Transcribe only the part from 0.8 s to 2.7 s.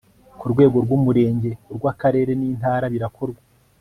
rw 'umurenge urw'akarere n'